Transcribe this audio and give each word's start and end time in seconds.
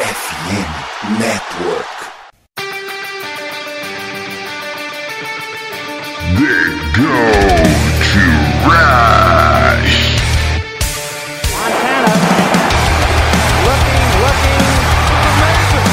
FM 0.00 0.68
Network. 1.20 1.92
They 6.38 6.64
go 6.96 7.20
to 8.08 8.24
Rush. 8.64 9.98
Montana 11.52 12.16
looking, 13.66 14.08
looking. 14.24 14.64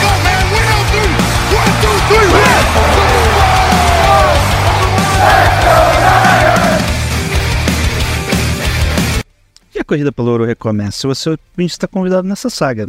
Go, 0.01 0.11
man, 0.23 0.43
win 0.53 0.67
out 0.71 0.85
three. 0.93 1.11
One, 1.59 1.73
two, 1.81 1.97
three, 2.07 2.29
hit. 2.31 2.65
E 9.75 9.79
a 9.79 9.83
corrida 9.83 10.11
pelo 10.11 10.31
ouro 10.31 10.45
recomeça. 10.45 11.07
Você 11.07 11.37
está 11.59 11.87
convidado 11.87 12.27
nessa 12.27 12.49
saga. 12.49 12.87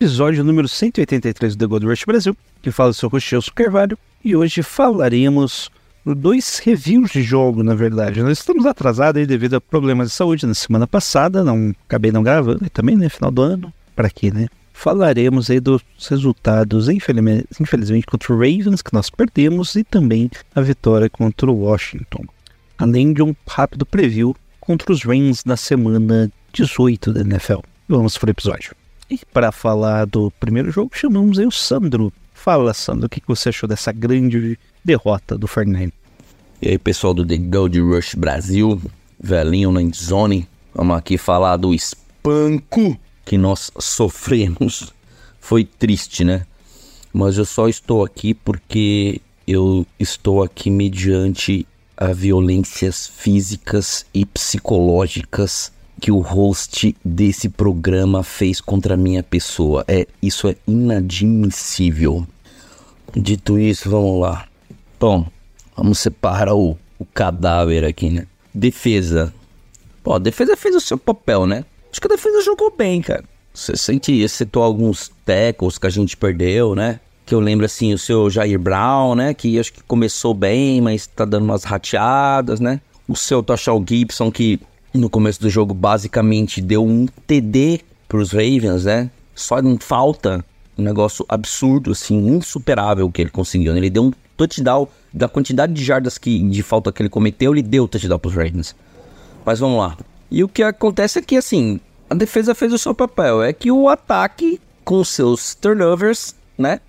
Episódio 0.00 0.42
número 0.42 0.66
183 0.66 1.54
do 1.54 1.58
The 1.60 1.66
Gold 1.66 1.86
Rush 1.86 2.04
Brasil, 2.04 2.36
que 2.60 2.72
fala 2.72 2.92
sobre 2.92 3.18
o 3.18 3.20
Chelsea 3.20 3.52
Carvalho. 3.54 3.96
E 4.24 4.34
hoje 4.34 4.60
falaremos 4.60 5.70
dois 6.04 6.58
reviews 6.58 7.12
de 7.12 7.22
jogo, 7.22 7.62
na 7.62 7.74
verdade. 7.74 8.20
Nós 8.20 8.38
estamos 8.38 8.66
atrasados 8.66 9.20
aí 9.20 9.26
devido 9.26 9.54
a 9.54 9.60
problemas 9.60 10.08
de 10.08 10.14
saúde 10.14 10.46
na 10.46 10.52
semana 10.52 10.86
passada, 10.86 11.44
não 11.44 11.72
acabei 11.86 12.10
não 12.10 12.24
gravando, 12.24 12.66
e 12.66 12.68
também, 12.68 12.96
né, 12.96 13.08
final 13.08 13.30
do 13.30 13.40
ano, 13.40 13.72
para 13.94 14.10
quê, 14.10 14.32
né? 14.32 14.48
Falaremos 14.72 15.48
aí 15.48 15.60
dos 15.60 15.82
resultados, 16.10 16.88
infelizmente, 16.88 17.46
infelizmente, 17.60 18.06
contra 18.06 18.32
o 18.32 18.36
Ravens, 18.36 18.82
que 18.82 18.92
nós 18.92 19.08
perdemos, 19.08 19.76
e 19.76 19.84
também 19.84 20.28
a 20.56 20.60
vitória 20.60 21.08
contra 21.08 21.48
o 21.48 21.54
Washington. 21.54 22.24
Além 22.76 23.12
de 23.12 23.22
um 23.22 23.34
rápido 23.46 23.86
preview 23.86 24.34
contra 24.60 24.92
os 24.92 25.04
Rams 25.04 25.44
na 25.44 25.56
semana 25.56 26.30
18 26.52 27.12
da 27.12 27.20
NFL. 27.20 27.60
Vamos 27.88 28.18
para 28.18 28.28
o 28.28 28.30
episódio. 28.32 28.74
E 29.14 29.20
para 29.32 29.52
falar 29.52 30.06
do 30.06 30.28
primeiro 30.40 30.72
jogo, 30.72 30.90
chamamos 30.92 31.38
aí 31.38 31.46
o 31.46 31.50
Sandro. 31.52 32.12
Fala, 32.32 32.74
Sandro, 32.74 33.06
o 33.06 33.08
que 33.08 33.22
você 33.28 33.50
achou 33.50 33.68
dessa 33.68 33.92
grande 33.92 34.58
derrota 34.84 35.38
do 35.38 35.46
Fernando? 35.46 35.92
E 36.60 36.70
aí, 36.70 36.78
pessoal 36.78 37.14
do 37.14 37.24
The 37.24 37.36
Gold 37.36 37.80
Rush 37.80 38.16
Brasil, 38.16 38.82
velhinho 39.20 39.70
na 39.70 39.80
endzone, 39.80 40.48
vamos 40.74 40.96
aqui 40.96 41.16
falar 41.16 41.56
do 41.58 41.72
espanco 41.72 42.98
que 43.24 43.38
nós 43.38 43.70
sofremos. 43.78 44.92
Foi 45.40 45.64
triste, 45.64 46.24
né? 46.24 46.44
Mas 47.12 47.38
eu 47.38 47.44
só 47.44 47.68
estou 47.68 48.04
aqui 48.04 48.34
porque 48.34 49.20
eu 49.46 49.86
estou 49.96 50.42
aqui 50.42 50.70
mediante 50.70 51.64
a 51.96 52.12
violências 52.12 53.06
físicas 53.06 54.04
e 54.12 54.26
psicológicas 54.26 55.72
que 56.00 56.10
o 56.10 56.18
host 56.18 56.94
desse 57.04 57.48
programa 57.48 58.22
fez 58.22 58.60
contra 58.60 58.94
a 58.94 58.96
minha 58.96 59.22
pessoa. 59.22 59.84
É, 59.88 60.06
isso 60.20 60.48
é 60.48 60.56
inadmissível. 60.66 62.26
Dito 63.14 63.58
isso, 63.58 63.88
vamos 63.88 64.20
lá. 64.20 64.46
Bom, 64.98 65.26
vamos 65.76 65.98
separar 65.98 66.54
o, 66.54 66.76
o 66.98 67.04
cadáver 67.04 67.84
aqui, 67.84 68.10
né? 68.10 68.26
Defesa. 68.52 69.32
Pô, 70.02 70.14
a 70.14 70.18
defesa 70.18 70.56
fez 70.56 70.74
o 70.74 70.80
seu 70.80 70.98
papel, 70.98 71.46
né? 71.46 71.64
Acho 71.90 72.00
que 72.00 72.06
a 72.06 72.16
defesa 72.16 72.42
jogou 72.42 72.74
bem, 72.76 73.00
cara. 73.00 73.24
Você 73.52 73.76
sente, 73.76 74.12
excetou 74.12 74.62
alguns 74.62 75.12
tackles 75.24 75.78
que 75.78 75.86
a 75.86 75.90
gente 75.90 76.16
perdeu, 76.16 76.74
né? 76.74 76.98
Que 77.24 77.34
eu 77.34 77.40
lembro, 77.40 77.64
assim, 77.64 77.94
o 77.94 77.98
seu 77.98 78.28
Jair 78.28 78.58
Brown, 78.58 79.14
né? 79.14 79.32
Que 79.32 79.58
acho 79.58 79.72
que 79.72 79.82
começou 79.84 80.34
bem, 80.34 80.80
mas 80.80 81.06
tá 81.06 81.24
dando 81.24 81.44
umas 81.44 81.62
rateadas, 81.62 82.58
né? 82.58 82.80
O 83.06 83.14
seu 83.14 83.42
Toshal 83.42 83.82
Gibson, 83.86 84.30
que 84.30 84.60
no 84.94 85.10
começo 85.10 85.40
do 85.40 85.50
jogo 85.50 85.74
basicamente 85.74 86.60
deu 86.60 86.84
um 86.84 87.06
TD 87.26 87.80
pros 88.08 88.30
Ravens, 88.30 88.84
né? 88.84 89.10
Só 89.34 89.58
em 89.58 89.76
falta, 89.78 90.44
um 90.78 90.82
negócio 90.82 91.26
absurdo, 91.28 91.90
assim, 91.90 92.16
insuperável 92.28 93.10
que 93.10 93.22
ele 93.22 93.30
conseguiu. 93.30 93.72
né? 93.72 93.80
Ele 93.80 93.90
deu 93.90 94.04
um 94.04 94.12
touchdown, 94.36 94.88
da 95.12 95.28
quantidade 95.28 95.72
de 95.72 95.84
jardas 95.84 96.16
que, 96.16 96.40
de 96.48 96.62
falta 96.62 96.92
que 96.92 97.02
ele 97.02 97.08
cometeu, 97.08 97.52
ele 97.52 97.62
deu 97.62 97.88
touchdown 97.88 98.18
pros 98.18 98.34
Ravens. 98.34 98.74
Mas 99.44 99.58
vamos 99.58 99.78
lá. 99.78 99.98
E 100.30 100.42
o 100.42 100.48
que 100.48 100.62
acontece 100.62 101.18
é 101.18 101.22
que, 101.22 101.36
assim, 101.36 101.80
a 102.08 102.14
defesa 102.14 102.54
fez 102.54 102.72
o 102.72 102.78
seu 102.78 102.94
papel. 102.94 103.42
É 103.42 103.52
que 103.52 103.70
o 103.70 103.88
ataque, 103.88 104.60
com 104.84 105.02
seus 105.04 105.54
turnovers, 105.54 106.34
né? 106.56 106.80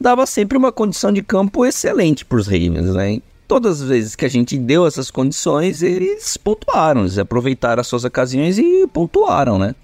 Dava 0.00 0.24
sempre 0.24 0.56
uma 0.56 0.72
condição 0.72 1.12
de 1.12 1.22
campo 1.22 1.64
excelente 1.64 2.24
para 2.24 2.38
os 2.38 2.46
Ravens, 2.46 2.94
né? 2.94 3.20
Todas 3.50 3.82
as 3.82 3.88
vezes 3.88 4.14
que 4.14 4.24
a 4.24 4.28
gente 4.28 4.56
deu 4.56 4.86
essas 4.86 5.10
condições, 5.10 5.82
eles 5.82 6.36
pontuaram. 6.36 7.00
Eles 7.00 7.18
aproveitaram 7.18 7.80
as 7.80 7.88
suas 7.88 8.04
ocasiões 8.04 8.58
e 8.58 8.86
pontuaram, 8.86 9.58
né? 9.58 9.74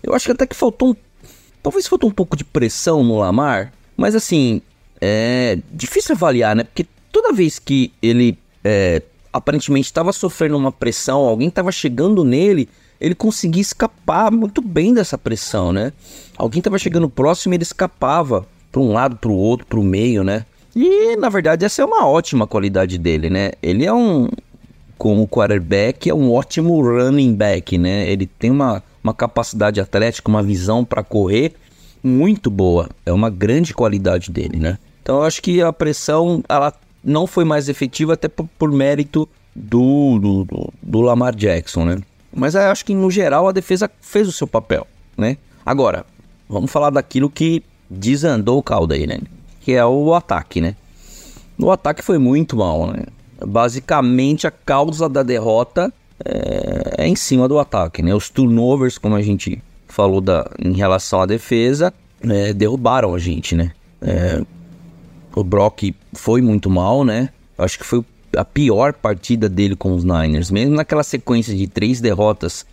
Eu 0.00 0.14
acho 0.14 0.26
que 0.26 0.30
até 0.30 0.46
que 0.46 0.54
faltou 0.54 0.90
um... 0.90 0.96
Talvez 1.60 1.88
faltou 1.88 2.08
um 2.08 2.12
pouco 2.12 2.36
de 2.36 2.44
pressão 2.44 3.02
no 3.02 3.18
Lamar. 3.18 3.72
Mas, 3.96 4.14
assim, 4.14 4.62
é 5.00 5.58
difícil 5.72 6.14
avaliar, 6.14 6.54
né? 6.54 6.62
Porque 6.62 6.86
toda 7.10 7.32
vez 7.32 7.58
que 7.58 7.92
ele 8.00 8.38
é, 8.62 9.02
aparentemente 9.32 9.86
estava 9.86 10.12
sofrendo 10.12 10.56
uma 10.56 10.70
pressão, 10.70 11.22
alguém 11.22 11.48
estava 11.48 11.72
chegando 11.72 12.22
nele, 12.22 12.68
ele 13.00 13.16
conseguia 13.16 13.62
escapar 13.62 14.30
muito 14.30 14.62
bem 14.62 14.94
dessa 14.94 15.18
pressão, 15.18 15.72
né? 15.72 15.92
Alguém 16.36 16.60
estava 16.60 16.78
chegando 16.78 17.10
próximo 17.10 17.52
e 17.52 17.56
ele 17.56 17.64
escapava 17.64 18.46
para 18.70 18.80
um 18.80 18.92
lado, 18.92 19.16
para 19.16 19.32
o 19.32 19.34
outro, 19.34 19.66
para 19.66 19.80
o 19.80 19.82
meio, 19.82 20.22
né? 20.22 20.46
E 20.76 21.16
na 21.16 21.30
verdade 21.30 21.64
essa 21.64 21.80
é 21.80 21.84
uma 21.86 22.06
ótima 22.06 22.46
qualidade 22.46 22.98
dele, 22.98 23.30
né? 23.30 23.52
Ele 23.62 23.86
é 23.86 23.92
um 23.92 24.28
como 24.98 25.26
quarterback, 25.26 26.10
é 26.10 26.14
um 26.14 26.30
ótimo 26.30 26.78
running 26.82 27.34
back, 27.34 27.78
né? 27.78 28.06
Ele 28.10 28.26
tem 28.26 28.50
uma, 28.50 28.82
uma 29.02 29.14
capacidade 29.14 29.80
atlética, 29.80 30.28
uma 30.28 30.42
visão 30.42 30.84
para 30.84 31.02
correr 31.02 31.54
muito 32.02 32.50
boa. 32.50 32.90
É 33.06 33.12
uma 33.12 33.30
grande 33.30 33.72
qualidade 33.72 34.30
dele, 34.30 34.58
né? 34.58 34.78
Então 35.02 35.16
eu 35.16 35.22
acho 35.22 35.40
que 35.40 35.62
a 35.62 35.72
pressão 35.72 36.44
ela 36.46 36.74
não 37.02 37.26
foi 37.26 37.46
mais 37.46 37.70
efetiva 37.70 38.12
até 38.12 38.28
por, 38.28 38.46
por 38.58 38.70
mérito 38.70 39.26
do, 39.54 40.18
do, 40.18 40.72
do, 40.82 41.00
Lamar 41.00 41.34
Jackson, 41.34 41.86
né? 41.86 41.98
Mas 42.34 42.54
eu 42.54 42.60
acho 42.62 42.84
que 42.84 42.94
no 42.94 43.10
geral 43.10 43.48
a 43.48 43.52
defesa 43.52 43.90
fez 44.02 44.28
o 44.28 44.32
seu 44.32 44.46
papel, 44.46 44.86
né? 45.16 45.38
Agora, 45.64 46.04
vamos 46.46 46.70
falar 46.70 46.90
daquilo 46.90 47.30
que 47.30 47.62
desandou 47.88 48.58
o 48.58 48.62
caldo 48.62 48.92
aí, 48.92 49.06
né? 49.06 49.18
Que 49.66 49.72
é 49.72 49.84
o 49.84 50.14
ataque, 50.14 50.60
né? 50.60 50.76
O 51.58 51.72
ataque 51.72 52.00
foi 52.00 52.18
muito 52.18 52.56
mal, 52.56 52.86
né? 52.86 53.02
Basicamente 53.44 54.46
a 54.46 54.50
causa 54.52 55.08
da 55.08 55.24
derrota 55.24 55.92
é, 56.24 56.94
é 56.98 57.08
em 57.08 57.16
cima 57.16 57.48
do 57.48 57.58
ataque, 57.58 58.00
né? 58.00 58.14
Os 58.14 58.30
turnovers, 58.30 58.96
como 58.96 59.16
a 59.16 59.22
gente 59.22 59.60
falou 59.88 60.20
da, 60.20 60.48
em 60.56 60.72
relação 60.72 61.20
à 61.20 61.26
defesa, 61.26 61.92
é, 62.20 62.52
derrubaram 62.52 63.12
a 63.12 63.18
gente, 63.18 63.56
né? 63.56 63.72
É, 64.00 64.40
o 65.34 65.42
Brock 65.42 65.92
foi 66.12 66.40
muito 66.40 66.70
mal, 66.70 67.04
né? 67.04 67.30
Acho 67.58 67.76
que 67.76 67.84
foi 67.84 68.04
a 68.36 68.44
pior 68.44 68.92
partida 68.92 69.48
dele 69.48 69.74
com 69.74 69.92
os 69.96 70.04
Niners. 70.04 70.48
Mesmo 70.48 70.76
naquela 70.76 71.02
sequência 71.02 71.52
de 71.56 71.66
três 71.66 72.00
derrotas 72.00 72.64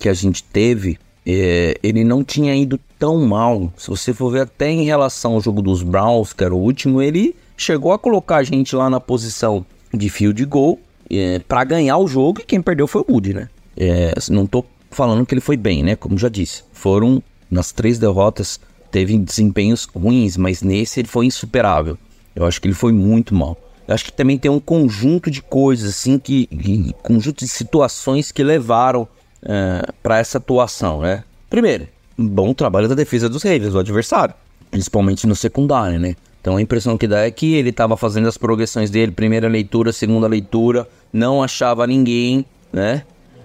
que 0.00 0.08
a 0.08 0.14
gente 0.14 0.42
teve, 0.42 0.98
é, 1.26 1.78
ele 1.82 2.04
não 2.04 2.22
tinha 2.24 2.54
ido 2.54 2.78
tão 2.98 3.24
mal. 3.26 3.72
Se 3.76 3.88
você 3.88 4.12
for 4.12 4.30
ver 4.30 4.42
até 4.42 4.70
em 4.70 4.84
relação 4.84 5.34
ao 5.34 5.40
jogo 5.40 5.62
dos 5.62 5.82
Browns, 5.82 6.32
que 6.32 6.44
era 6.44 6.54
o 6.54 6.58
último, 6.58 7.00
ele 7.00 7.34
chegou 7.56 7.92
a 7.92 7.98
colocar 7.98 8.36
a 8.36 8.42
gente 8.42 8.74
lá 8.74 8.90
na 8.90 9.00
posição 9.00 9.64
de 9.92 10.08
field 10.08 10.44
goal 10.44 10.78
é, 11.10 11.38
para 11.38 11.64
ganhar 11.64 11.98
o 11.98 12.06
jogo 12.06 12.40
e 12.40 12.44
quem 12.44 12.60
perdeu 12.60 12.86
foi 12.86 13.02
o 13.02 13.12
Woody, 13.12 13.34
né? 13.34 13.48
É, 13.76 14.14
não 14.30 14.46
tô 14.46 14.64
falando 14.90 15.24
que 15.26 15.34
ele 15.34 15.40
foi 15.40 15.56
bem, 15.56 15.82
né? 15.82 15.96
Como 15.96 16.18
já 16.18 16.28
disse, 16.28 16.62
foram 16.72 17.22
nas 17.50 17.72
três 17.72 17.98
derrotas 17.98 18.60
teve 18.94 19.18
desempenhos 19.18 19.86
ruins, 19.92 20.36
mas 20.36 20.62
nesse 20.62 21.00
ele 21.00 21.08
foi 21.08 21.26
insuperável. 21.26 21.98
Eu 22.32 22.46
acho 22.46 22.60
que 22.60 22.68
ele 22.68 22.76
foi 22.76 22.92
muito 22.92 23.34
mal. 23.34 23.58
Eu 23.88 23.92
acho 23.92 24.04
que 24.04 24.12
também 24.12 24.38
tem 24.38 24.48
um 24.48 24.60
conjunto 24.60 25.28
de 25.28 25.42
coisas, 25.42 25.90
assim, 25.90 26.16
que. 26.16 26.46
que 26.46 26.94
conjunto 27.02 27.40
de 27.40 27.48
situações 27.48 28.30
que 28.30 28.44
levaram 28.44 29.08
é, 29.44 29.86
para 30.02 30.18
essa 30.18 30.38
atuação, 30.38 31.00
né? 31.00 31.24
Primeiro, 31.50 31.86
bom 32.16 32.54
trabalho 32.54 32.88
da 32.88 32.94
defesa 32.94 33.28
dos 33.28 33.42
Ravens, 33.42 33.72
do 33.72 33.78
adversário, 33.78 34.34
principalmente 34.70 35.26
no 35.26 35.36
secundário, 35.36 35.98
né? 35.98 36.16
Então 36.40 36.56
a 36.56 36.62
impressão 36.62 36.98
que 36.98 37.06
dá 37.06 37.20
é 37.20 37.30
que 37.30 37.54
ele 37.54 37.70
estava 37.70 37.96
fazendo 37.96 38.28
as 38.28 38.36
progressões 38.36 38.90
dele, 38.90 39.12
primeira 39.12 39.48
leitura, 39.48 39.92
segunda 39.92 40.26
leitura, 40.26 40.86
não 41.12 41.42
achava 41.42 41.86
ninguém, 41.86 42.44
né? 42.72 43.02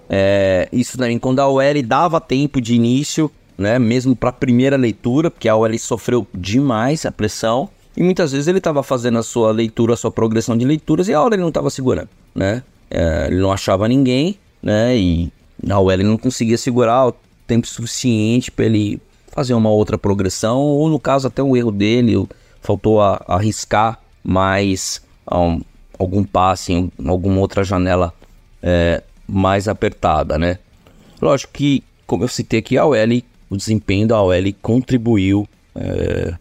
É, 0.09 0.67
isso 0.73 0.97
também 0.97 1.19
quando 1.19 1.39
a 1.39 1.47
OL 1.47 1.83
dava 1.85 2.19
tempo 2.19 2.59
de 2.59 2.73
início, 2.73 3.31
né? 3.57 3.79
Mesmo 3.79 4.15
para 4.15 4.29
a 4.29 4.33
primeira 4.33 4.75
leitura, 4.75 5.29
porque 5.29 5.47
a 5.47 5.55
OL 5.55 5.77
sofreu 5.77 6.27
demais 6.33 7.05
a 7.05 7.11
pressão. 7.11 7.69
E 7.95 8.03
muitas 8.03 8.31
vezes 8.31 8.47
ele 8.47 8.57
estava 8.57 8.81
fazendo 8.83 9.17
a 9.19 9.23
sua 9.23 9.51
leitura, 9.51 9.93
a 9.93 9.97
sua 9.97 10.11
progressão 10.11 10.57
de 10.57 10.65
leituras 10.65 11.07
e 11.07 11.13
a 11.13 11.21
OL 11.21 11.29
ele 11.33 11.41
não 11.41 11.49
estava 11.49 11.69
segurando, 11.69 12.09
né? 12.33 12.63
É, 12.89 13.27
ele 13.27 13.39
não 13.39 13.51
achava 13.51 13.87
ninguém, 13.87 14.37
né? 14.61 14.97
E 14.97 15.31
a 15.67 15.79
OL 15.79 15.97
não 15.97 16.17
conseguia 16.17 16.57
segurar 16.57 17.07
o 17.07 17.15
tempo 17.47 17.67
suficiente 17.67 18.51
para 18.51 18.65
ele 18.65 19.01
fazer 19.27 19.53
uma 19.53 19.69
outra 19.69 19.97
progressão, 19.97 20.59
ou 20.59 20.89
no 20.89 20.99
caso 20.99 21.27
até 21.27 21.41
um 21.41 21.55
erro 21.55 21.71
dele, 21.71 22.27
faltou 22.61 23.01
a, 23.01 23.23
a 23.27 23.35
arriscar 23.35 23.99
mais 24.23 25.01
um, 25.31 25.61
algum 25.97 26.23
passe 26.23 26.73
em 26.73 26.91
alguma 27.05 27.39
outra 27.39 27.63
janela 27.63 28.13
é, 28.61 29.03
mais 29.27 29.67
apertada, 29.67 30.37
né? 30.37 30.59
Lógico 31.21 31.53
que, 31.53 31.83
como 32.07 32.23
eu 32.23 32.27
citei 32.27 32.59
aqui, 32.59 32.77
a 32.77 32.85
OL, 32.85 33.21
o 33.49 33.57
desempenho 33.57 34.07
da 34.07 34.21
OL 34.21 34.53
contribuiu 34.61 35.47
é, 35.75 36.33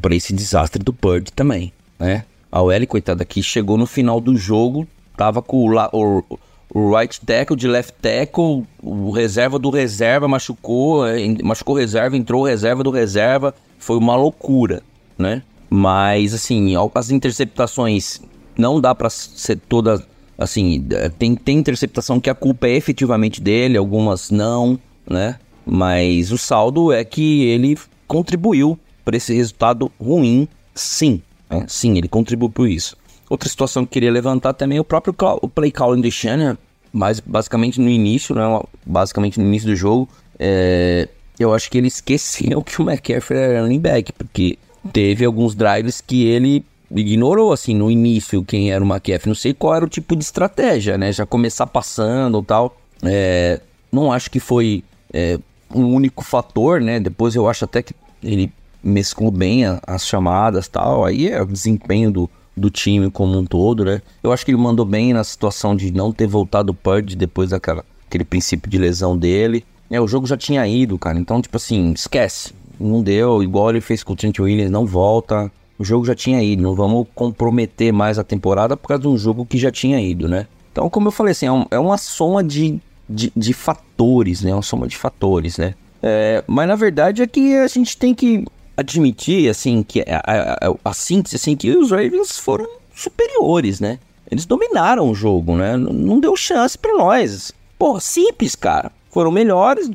para 0.00 0.14
esse 0.14 0.32
desastre 0.32 0.82
do 0.82 0.92
Purdy 0.92 1.32
também, 1.32 1.72
né? 1.98 2.24
A 2.50 2.62
OL, 2.62 2.86
coitada, 2.86 3.22
aqui 3.22 3.42
chegou 3.42 3.76
no 3.76 3.86
final 3.86 4.20
do 4.20 4.36
jogo, 4.36 4.86
tava 5.16 5.42
com 5.42 5.68
o, 5.68 5.78
o, 5.92 6.38
o 6.72 6.94
right 6.94 7.20
tackle 7.20 7.56
de 7.56 7.68
left 7.68 7.94
tackle, 8.00 8.64
o 8.82 9.10
reserva 9.10 9.58
do 9.58 9.70
reserva 9.70 10.26
machucou, 10.26 11.06
é, 11.06 11.18
machucou 11.42 11.74
reserva, 11.74 12.16
entrou 12.16 12.44
reserva 12.44 12.82
do 12.82 12.90
reserva, 12.90 13.54
foi 13.78 13.96
uma 13.96 14.16
loucura, 14.16 14.82
né? 15.16 15.42
Mas, 15.68 16.34
assim, 16.34 16.74
as 16.94 17.10
interceptações 17.10 18.20
não 18.56 18.80
dá 18.80 18.94
para 18.94 19.10
ser 19.10 19.58
toda 19.68 20.04
assim, 20.38 20.86
é, 20.90 21.08
tem, 21.08 21.34
tem 21.34 21.58
interceptação 21.58 22.20
que 22.20 22.28
a 22.28 22.34
culpa 22.34 22.66
é 22.66 22.76
efetivamente 22.76 23.40
dele, 23.40 23.76
algumas 23.76 24.30
não, 24.30 24.78
né? 25.08 25.38
Mas 25.64 26.30
o 26.30 26.38
saldo 26.38 26.92
é 26.92 27.04
que 27.04 27.44
ele 27.46 27.76
contribuiu 28.06 28.78
para 29.04 29.16
esse 29.16 29.34
resultado 29.34 29.90
ruim, 30.00 30.46
sim. 30.74 31.22
Né? 31.50 31.64
Sim, 31.68 31.96
ele 31.96 32.08
contribuiu 32.08 32.50
por 32.50 32.68
isso. 32.68 32.96
Outra 33.28 33.48
situação 33.48 33.84
que 33.84 33.88
eu 33.88 33.92
queria 33.92 34.12
levantar 34.12 34.52
também 34.52 34.78
é 34.78 34.80
o 34.80 34.84
próprio 34.84 35.14
o 35.42 35.48
play 35.48 35.70
calling 35.70 36.00
de 36.00 36.10
Shannon, 36.10 36.56
mas 36.92 37.20
basicamente 37.20 37.80
no 37.80 37.88
início, 37.88 38.34
né? 38.34 38.42
Basicamente 38.84 39.40
no 39.40 39.46
início 39.46 39.68
do 39.68 39.76
jogo, 39.76 40.08
é, 40.38 41.08
eu 41.38 41.52
acho 41.52 41.70
que 41.70 41.78
ele 41.78 41.88
esqueceu 41.88 42.62
que 42.64 42.80
o 42.80 42.88
McCaffrey 42.88 43.38
era 43.38 43.62
running 43.62 43.80
back, 43.80 44.12
porque 44.12 44.58
teve 44.92 45.24
alguns 45.24 45.54
drives 45.54 46.00
que 46.00 46.24
ele 46.24 46.64
ignorou, 46.90 47.52
assim, 47.52 47.74
no 47.74 47.90
início 47.90 48.44
quem 48.44 48.70
era 48.70 48.82
o 48.82 48.86
McAfee. 48.86 49.28
Não 49.28 49.34
sei 49.34 49.52
qual 49.52 49.74
era 49.74 49.84
o 49.84 49.88
tipo 49.88 50.14
de 50.14 50.22
estratégia, 50.22 50.96
né? 50.96 51.12
Já 51.12 51.26
começar 51.26 51.66
passando 51.66 52.36
ou 52.36 52.42
tal. 52.42 52.76
É, 53.02 53.60
não 53.90 54.12
acho 54.12 54.30
que 54.30 54.40
foi 54.40 54.84
é, 55.12 55.38
um 55.74 55.94
único 55.94 56.24
fator, 56.24 56.80
né? 56.80 57.00
Depois 57.00 57.34
eu 57.34 57.48
acho 57.48 57.64
até 57.64 57.82
que 57.82 57.94
ele 58.22 58.52
mesclou 58.82 59.30
bem 59.30 59.66
a, 59.66 59.80
as 59.86 60.06
chamadas 60.06 60.68
tal. 60.68 61.04
Aí 61.04 61.28
é 61.28 61.42
o 61.42 61.46
desempenho 61.46 62.10
do, 62.10 62.30
do 62.56 62.70
time 62.70 63.10
como 63.10 63.38
um 63.38 63.44
todo, 63.44 63.84
né? 63.84 64.00
Eu 64.22 64.32
acho 64.32 64.44
que 64.44 64.50
ele 64.50 64.58
mandou 64.58 64.86
bem 64.86 65.12
na 65.12 65.22
situação 65.22 65.76
de 65.76 65.92
não 65.92 66.12
ter 66.12 66.26
voltado 66.26 66.72
o 66.72 66.74
Purge 66.74 67.14
depois 67.16 67.50
daquela 67.50 67.84
aquele 68.08 68.24
princípio 68.24 68.70
de 68.70 68.78
lesão 68.78 69.16
dele. 69.16 69.64
É, 69.90 70.00
o 70.00 70.06
jogo 70.06 70.26
já 70.26 70.36
tinha 70.36 70.66
ido, 70.66 70.98
cara. 70.98 71.18
Então, 71.18 71.42
tipo 71.42 71.56
assim, 71.56 71.92
esquece. 71.92 72.54
Não 72.78 73.02
deu, 73.02 73.42
igual 73.42 73.70
ele 73.70 73.80
fez 73.80 74.02
com 74.02 74.12
o 74.12 74.16
Trent 74.16 74.38
Williams, 74.38 74.70
não 74.70 74.86
volta 74.86 75.50
o 75.78 75.84
jogo 75.84 76.04
já 76.04 76.14
tinha 76.14 76.42
ido, 76.42 76.62
não 76.62 76.74
vamos 76.74 77.06
comprometer 77.14 77.92
mais 77.92 78.18
a 78.18 78.24
temporada 78.24 78.76
por 78.76 78.88
causa 78.88 79.02
de 79.02 79.08
um 79.08 79.18
jogo 79.18 79.44
que 79.44 79.58
já 79.58 79.70
tinha 79.70 80.00
ido, 80.00 80.28
né? 80.28 80.46
Então, 80.72 80.88
como 80.88 81.08
eu 81.08 81.12
falei 81.12 81.32
assim, 81.32 81.46
é, 81.46 81.52
um, 81.52 81.66
é 81.70 81.78
uma 81.78 81.98
soma 81.98 82.42
de, 82.42 82.80
de, 83.08 83.32
de, 83.36 83.52
fatores, 83.52 84.42
né? 84.42 84.50
É 84.50 84.54
uma 84.54 84.62
soma 84.62 84.86
de 84.86 84.96
fatores, 84.96 85.58
né? 85.58 85.74
É, 86.02 86.44
mas 86.46 86.68
na 86.68 86.76
verdade 86.76 87.22
é 87.22 87.26
que 87.26 87.56
a 87.56 87.66
gente 87.66 87.96
tem 87.96 88.14
que 88.14 88.44
admitir, 88.76 89.48
assim, 89.48 89.82
que 89.82 90.00
a, 90.00 90.22
a, 90.24 90.68
a, 90.68 90.74
a 90.84 90.92
síntese, 90.92 91.36
assim, 91.36 91.56
que 91.56 91.70
os 91.76 91.90
Ravens 91.90 92.38
foram 92.38 92.68
superiores, 92.94 93.80
né? 93.80 93.98
Eles 94.30 94.44
dominaram 94.44 95.08
o 95.08 95.14
jogo, 95.14 95.56
né? 95.56 95.76
Não 95.76 96.18
deu 96.18 96.36
chance 96.36 96.76
para 96.76 96.96
nós. 96.96 97.52
Pô, 97.78 98.00
simples, 98.00 98.54
cara. 98.54 98.90
Foram 99.10 99.30
melhores, 99.30 99.88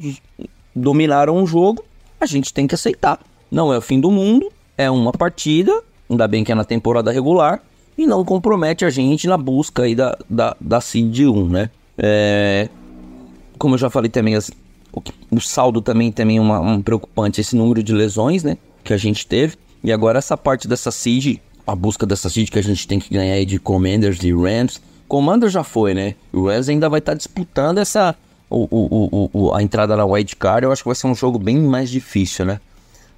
dominaram 0.75 1.43
o 1.43 1.45
jogo, 1.45 1.83
a 2.19 2.25
gente 2.25 2.53
tem 2.53 2.65
que 2.65 2.75
aceitar. 2.75 3.19
Não 3.51 3.73
é 3.73 3.77
o 3.77 3.81
fim 3.81 3.99
do 3.99 4.09
mundo, 4.09 4.51
é 4.77 4.89
uma 4.89 5.11
partida, 5.11 5.81
ainda 6.09 6.27
bem 6.27 6.43
que 6.43 6.51
é 6.51 6.55
na 6.55 6.63
temporada 6.63 7.11
regular, 7.11 7.61
e 7.97 8.07
não 8.07 8.23
compromete 8.23 8.85
a 8.85 8.89
gente 8.89 9.27
na 9.27 9.37
busca 9.37 9.83
aí 9.83 9.93
da, 9.93 10.17
da, 10.29 10.55
da 10.59 10.81
Seed 10.81 11.19
1, 11.19 11.49
né? 11.49 11.69
É, 11.97 12.69
como 13.57 13.75
eu 13.75 13.77
já 13.77 13.89
falei 13.89 14.09
também, 14.09 14.35
as, 14.35 14.49
o, 14.91 15.01
o, 15.29 15.41
saldo 15.41 15.81
também 15.81 16.11
também 16.11 16.37
é 16.37 16.41
uma, 16.41 16.59
um 16.59 16.81
preocupante, 16.81 17.41
esse 17.41 17.55
número 17.55 17.83
de 17.83 17.93
lesões, 17.93 18.43
né? 18.43 18.57
Que 18.83 18.93
a 18.93 18.97
gente 18.97 19.25
teve. 19.25 19.55
E 19.83 19.91
agora 19.91 20.19
essa 20.19 20.37
parte 20.37 20.67
dessa 20.67 20.91
seed, 20.91 21.39
a 21.65 21.75
busca 21.75 22.05
dessa 22.05 22.29
seed 22.29 22.49
que 22.49 22.59
a 22.59 22.63
gente 22.63 22.87
tem 22.87 22.99
que 22.99 23.13
ganhar 23.13 23.33
aí 23.33 23.45
de 23.45 23.59
Commanders, 23.59 24.19
de 24.19 24.33
Rams. 24.33 24.81
Commander 25.07 25.49
já 25.49 25.63
foi, 25.63 25.93
né? 25.93 26.15
O 26.31 26.47
Rams 26.47 26.69
ainda 26.69 26.89
vai 26.89 26.99
estar 26.99 27.13
tá 27.13 27.17
disputando 27.17 27.79
essa... 27.79 28.15
O, 28.49 28.67
o, 28.69 29.29
o, 29.33 29.53
a 29.53 29.63
entrada 29.63 29.95
na 29.95 30.05
White 30.05 30.35
Card, 30.35 30.65
eu 30.65 30.73
acho 30.73 30.83
que 30.83 30.89
vai 30.89 30.95
ser 30.95 31.07
um 31.07 31.15
jogo 31.15 31.39
bem 31.39 31.57
mais 31.57 31.89
difícil, 31.89 32.45
né? 32.45 32.59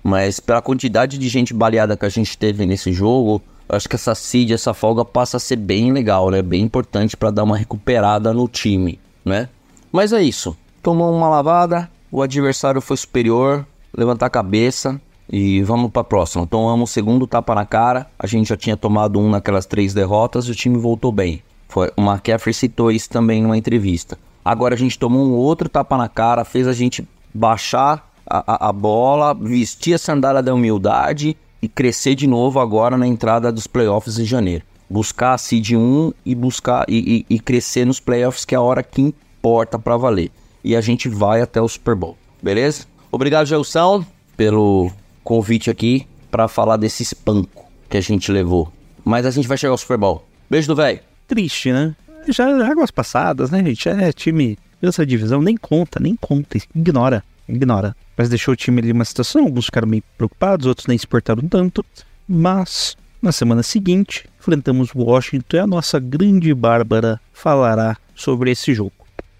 Mas 0.04 0.40
pela 0.40 0.62
quantidade 0.62 1.18
de 1.18 1.28
gente 1.28 1.56
baleada 1.56 1.98
que 1.98 2.06
a 2.06 2.10
gente 2.10 2.38
teve 2.38 2.68
nesse 2.68 2.94
jogo, 2.94 3.42
acho 3.68 3.90
que 3.90 3.96
essa 3.96 4.14
seed, 4.14 4.52
essa 4.52 4.76
folga 4.76 5.04
passa 5.04 5.38
a 5.38 5.40
ser 5.40 5.56
bem 5.56 5.92
legal, 5.92 6.30
né? 6.30 6.42
Bem 6.42 6.62
importante 6.62 7.18
para 7.18 7.32
dar 7.32 7.44
uma 7.44 7.58
recuperada 7.58 8.32
no 8.32 8.48
time, 8.48 9.00
né? 9.26 9.50
Mas 9.92 10.14
é 10.14 10.22
isso. 10.22 10.56
Tomou 10.84 11.12
uma 11.12 11.30
lavada, 11.30 11.90
o 12.12 12.22
adversário 12.22 12.80
foi 12.80 12.98
superior, 12.98 13.66
levantar 13.96 14.28
a 14.28 14.30
cabeça 14.30 15.02
e 15.34 15.64
vamos 15.64 15.90
para 15.90 16.04
a 16.04 16.06
próxima. 16.06 16.46
Tomamos 16.46 16.92
o 16.92 16.94
segundo 16.94 17.26
tapa 17.26 17.56
na 17.56 17.66
cara, 17.66 18.06
a 18.20 18.28
gente 18.28 18.50
já 18.50 18.56
tinha 18.56 18.78
tomado 18.78 19.20
um 19.20 19.32
naquelas 19.32 19.66
três 19.66 19.92
derrotas 19.92 20.46
e 20.46 20.52
o 20.52 20.56
time 20.56 20.78
voltou 20.78 21.12
bem. 21.12 21.42
Foi, 21.68 21.92
o 21.98 22.02
McCaffrey 22.04 22.54
citou 22.54 22.92
isso 22.92 23.10
também 23.10 23.42
numa 23.42 23.58
entrevista. 23.58 24.16
Agora 24.46 24.76
a 24.76 24.78
gente 24.78 25.00
tomou 25.00 25.26
um 25.26 25.32
outro 25.32 25.68
tapa 25.68 25.98
na 25.98 26.08
cara, 26.08 26.46
fez 26.46 26.68
a 26.68 26.74
gente 26.74 27.08
baixar 27.34 28.14
a, 28.30 28.70
a, 28.70 28.72
bola, 28.72 29.34
vestir 29.34 29.96
a 29.96 29.98
sandália 29.98 30.44
da 30.44 30.54
humildade 30.54 31.36
e 31.60 31.68
crescer 31.68 32.14
de 32.14 32.28
novo 32.28 32.60
agora 32.60 32.96
na 32.96 33.08
entrada 33.08 33.52
dos 33.52 33.66
playoffs 33.66 34.20
em 34.20 34.26
janeiro. 34.26 34.64
Buscar 34.88 35.34
a 35.34 35.38
seed 35.40 35.72
1 35.72 36.14
e 36.24 36.36
buscar 36.36 36.86
e, 36.88 37.26
e, 37.28 37.36
e 37.36 37.40
crescer 37.40 37.86
nos 37.86 38.00
playoffs, 38.00 38.46
que 38.46 38.54
é 38.54 38.58
a 38.60 38.62
hora 38.62 38.84
que 38.84 39.02
importa 39.02 39.80
para 39.80 39.98
valer. 39.98 40.30
E 40.64 40.76
a 40.76 40.82
gente 40.82 41.10
vai 41.10 41.42
até 41.42 41.60
o 41.60 41.68
Super 41.68 41.96
Bowl, 41.96 42.16
beleza? 42.40 42.86
Obrigado, 43.12 43.48
Gelson, 43.48 44.06
pelo 44.38 44.92
convite 45.24 45.70
aqui 45.70 46.08
para 46.30 46.48
falar 46.48 46.78
desse 46.78 47.04
espanco 47.04 47.66
que 47.90 47.98
a 47.98 48.02
gente 48.02 48.32
levou. 48.32 48.72
Mas 49.04 49.26
a 49.26 49.32
gente 49.32 49.48
vai 49.48 49.58
chegar 49.58 49.72
ao 49.72 49.78
Super 49.78 49.98
Bowl. 49.98 50.26
Beijo 50.50 50.68
do 50.68 50.76
velho. 50.76 51.00
Triste, 51.28 51.72
né? 51.72 51.96
Já 52.28 52.48
águas 52.66 52.92
passadas, 52.92 53.52
né, 53.52 53.64
gente? 53.64 53.90
É 53.90 54.12
time 54.12 54.58
dessa 54.82 55.06
divisão, 55.06 55.42
nem 55.42 55.58
conta, 55.58 56.00
nem 56.00 56.16
conta, 56.16 56.58
ignora, 56.76 57.24
ignora 57.48 57.96
mas 58.18 58.30
deixou 58.30 58.54
o 58.54 58.58
time 58.58 58.82
ali 58.82 58.92
uma 58.92 59.06
situação. 59.06 59.44
Alguns 59.44 59.66
ficaram 59.66 59.88
meio 59.88 60.04
preocupados, 60.18 60.66
outros 60.66 60.88
nem 60.88 60.98
se 60.98 61.08
portaram 61.08 61.48
tanto. 61.48 61.86
Mas 62.28 62.96
na 63.22 63.32
semana 63.32 63.64
seguinte, 63.64 64.30
enfrentamos 64.40 64.94
Washington 64.94 65.58
e 65.58 65.60
a 65.60 65.68
nossa 65.68 66.00
grande 66.00 66.54
Bárbara 66.54 67.20
falará 67.32 67.98
sobre 68.16 68.52
esse 68.52 68.74
jogo. 68.74 68.94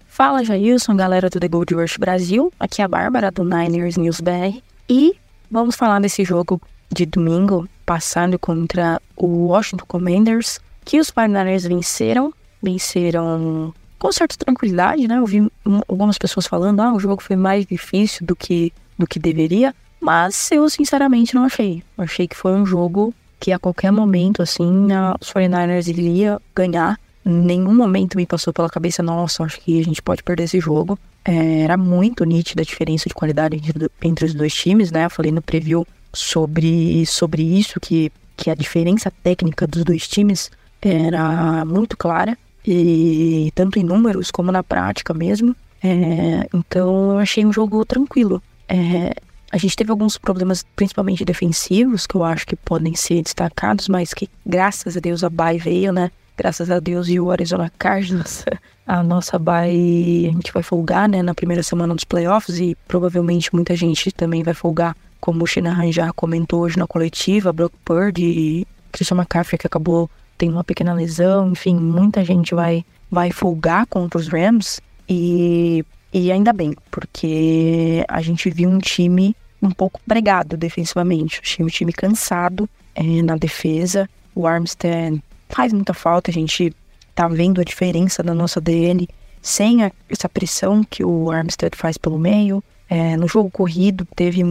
Fala 0.06 0.44
Jailson, 0.44 0.96
galera 0.96 1.28
do 1.28 1.40
The 1.40 1.48
Gold 1.48 1.74
Rush 1.74 1.96
Brasil. 1.96 2.52
Aqui 2.58 2.82
é 2.82 2.84
a 2.84 2.88
Bárbara 2.88 3.30
do 3.30 3.44
Niners 3.44 3.96
News 3.96 4.20
BR. 4.20 4.60
E 4.88 5.14
vamos 5.50 5.76
falar 5.76 6.00
desse 6.00 6.24
jogo 6.24 6.60
de 6.92 7.06
domingo 7.06 7.68
passado 7.84 8.38
contra 8.38 9.00
o 9.16 9.48
Washington 9.48 9.84
Commanders, 9.86 10.60
que 10.84 11.00
os 11.00 11.10
49ers 11.10 11.68
venceram. 11.68 12.32
Venceram 12.62 13.74
com 13.98 14.12
certa 14.12 14.36
tranquilidade, 14.36 15.08
né? 15.08 15.18
Eu 15.18 15.26
vi 15.26 15.50
algumas 15.88 16.18
pessoas 16.18 16.46
falando, 16.46 16.80
ah, 16.80 16.92
o 16.92 17.00
jogo 17.00 17.22
foi 17.22 17.36
mais 17.36 17.66
difícil 17.66 18.26
do 18.26 18.36
que, 18.36 18.72
do 18.98 19.06
que 19.06 19.18
deveria, 19.18 19.74
mas 20.00 20.50
eu 20.52 20.68
sinceramente 20.68 21.34
não 21.34 21.44
achei. 21.44 21.82
Achei 21.96 22.28
que 22.28 22.36
foi 22.36 22.52
um 22.52 22.66
jogo 22.66 23.14
que 23.40 23.52
a 23.52 23.58
qualquer 23.58 23.90
momento, 23.90 24.42
assim, 24.42 24.88
os 25.20 25.32
49ers 25.32 25.88
iria 25.88 26.40
ganhar. 26.54 26.98
Nenhum 27.24 27.74
momento 27.74 28.16
me 28.16 28.26
passou 28.26 28.52
pela 28.52 28.68
cabeça, 28.68 29.02
nossa, 29.02 29.44
acho 29.44 29.60
que 29.60 29.80
a 29.80 29.84
gente 29.84 30.02
pode 30.02 30.22
perder 30.22 30.44
esse 30.44 30.60
jogo. 30.60 30.98
É, 31.24 31.62
era 31.62 31.76
muito 31.76 32.24
nítida 32.24 32.62
a 32.62 32.64
diferença 32.64 33.08
de 33.08 33.14
qualidade 33.14 33.56
entre, 33.56 33.90
entre 34.02 34.24
os 34.26 34.34
dois 34.34 34.54
times, 34.54 34.90
né? 34.90 35.06
Eu 35.06 35.10
falei 35.10 35.32
no 35.32 35.40
preview 35.40 35.86
sobre, 36.12 37.06
sobre 37.06 37.42
isso, 37.42 37.80
que, 37.80 38.12
que 38.36 38.50
a 38.50 38.54
diferença 38.54 39.10
técnica 39.22 39.66
dos 39.66 39.84
dois 39.84 40.06
times 40.06 40.50
era 40.82 41.64
muito 41.64 41.96
clara 41.96 42.36
e 42.66 43.50
tanto 43.54 43.78
em 43.78 43.82
números 43.82 44.30
como 44.30 44.52
na 44.52 44.62
prática 44.62 45.14
mesmo. 45.14 45.56
É, 45.82 46.48
então 46.54 47.12
eu 47.12 47.18
achei 47.18 47.44
um 47.44 47.52
jogo 47.52 47.84
tranquilo. 47.84 48.42
É, 48.68 49.14
a 49.50 49.56
gente 49.56 49.76
teve 49.76 49.90
alguns 49.90 50.18
problemas, 50.18 50.64
principalmente 50.74 51.24
defensivos, 51.24 52.06
que 52.06 52.16
eu 52.16 52.24
acho 52.24 52.46
que 52.46 52.56
podem 52.56 52.94
ser 52.94 53.22
destacados, 53.22 53.88
mas 53.88 54.12
que 54.12 54.28
graças 54.44 54.96
a 54.96 55.00
Deus 55.00 55.22
a 55.22 55.30
Bay 55.30 55.58
veio, 55.58 55.92
né? 55.92 56.10
Graças 56.36 56.70
a 56.70 56.80
Deus 56.80 57.08
e 57.08 57.20
o 57.20 57.30
Arizona 57.30 57.70
Cardinals, 57.78 58.44
a 58.86 59.02
nossa 59.02 59.38
Bay, 59.38 60.26
a 60.28 60.32
gente 60.32 60.52
vai 60.52 60.62
folgar, 60.62 61.08
né, 61.08 61.22
na 61.22 61.34
primeira 61.34 61.62
semana 61.62 61.94
dos 61.94 62.04
playoffs 62.04 62.58
e 62.58 62.76
provavelmente 62.88 63.54
muita 63.54 63.76
gente 63.76 64.10
também 64.10 64.42
vai 64.42 64.52
folgar, 64.52 64.96
como 65.20 65.44
o 65.44 65.46
Shanahan 65.46 65.92
já 65.92 66.12
comentou 66.12 66.62
hoje 66.62 66.76
na 66.76 66.86
coletiva, 66.86 67.52
Brock 67.52 67.72
Purdy 67.84 68.24
e 68.24 68.66
Christian 68.90 69.18
McCaffrey 69.18 69.58
que 69.58 69.66
acabou 69.66 70.10
tem 70.36 70.50
uma 70.50 70.64
pequena 70.64 70.92
lesão, 70.92 71.52
enfim, 71.52 71.76
muita 71.76 72.24
gente 72.24 72.54
vai, 72.54 72.84
vai 73.08 73.30
folgar 73.30 73.86
contra 73.86 74.18
os 74.18 74.26
Rams 74.26 74.80
e, 75.08 75.84
e 76.12 76.32
ainda 76.32 76.52
bem, 76.52 76.74
porque 76.90 78.04
a 78.08 78.20
gente 78.20 78.50
viu 78.50 78.68
um 78.68 78.78
time 78.78 79.36
um 79.62 79.70
pouco 79.70 80.00
pregado 80.06 80.56
defensivamente, 80.56 81.40
um 81.62 81.68
time 81.68 81.92
cansado 81.92 82.68
é, 82.94 83.22
na 83.22 83.36
defesa, 83.36 84.10
o 84.34 84.46
Armstead 84.46 85.22
faz 85.48 85.72
muita 85.72 85.94
falta, 85.94 86.30
a 86.30 86.34
gente 86.34 86.74
tá 87.14 87.28
vendo 87.28 87.60
a 87.60 87.64
diferença 87.64 88.22
da 88.22 88.34
nossa 88.34 88.60
DL 88.60 89.08
sem 89.40 89.84
a, 89.84 89.92
essa 90.08 90.28
pressão 90.28 90.82
que 90.82 91.04
o 91.04 91.30
Armstead 91.30 91.76
faz 91.76 91.98
pelo 91.98 92.18
meio, 92.18 92.62
É, 92.86 93.16
no 93.16 93.26
jogo 93.26 93.50
corrido, 93.50 94.06
teve 94.14 94.42